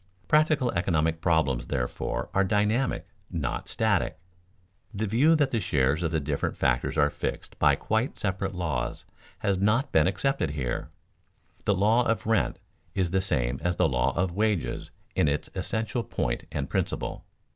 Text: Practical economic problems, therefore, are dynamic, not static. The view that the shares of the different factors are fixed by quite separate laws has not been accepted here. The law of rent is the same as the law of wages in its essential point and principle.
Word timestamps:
Practical 0.27 0.71
economic 0.71 1.21
problems, 1.21 1.67
therefore, 1.67 2.31
are 2.33 2.43
dynamic, 2.43 3.05
not 3.29 3.69
static. 3.69 4.17
The 4.91 5.05
view 5.05 5.35
that 5.35 5.51
the 5.51 5.59
shares 5.59 6.01
of 6.01 6.09
the 6.09 6.19
different 6.19 6.57
factors 6.57 6.97
are 6.97 7.11
fixed 7.11 7.59
by 7.59 7.75
quite 7.75 8.17
separate 8.17 8.55
laws 8.55 9.05
has 9.45 9.59
not 9.59 9.91
been 9.91 10.07
accepted 10.07 10.49
here. 10.49 10.89
The 11.65 11.75
law 11.75 12.01
of 12.07 12.25
rent 12.25 12.57
is 12.95 13.11
the 13.11 13.21
same 13.21 13.59
as 13.61 13.75
the 13.75 13.87
law 13.87 14.11
of 14.17 14.31
wages 14.35 14.89
in 15.13 15.27
its 15.27 15.51
essential 15.53 16.03
point 16.03 16.45
and 16.51 16.67
principle. 16.67 17.23